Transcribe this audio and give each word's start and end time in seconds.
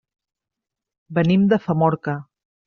Venim 1.19 1.45
de 1.53 1.61
Famorca. 1.67 2.17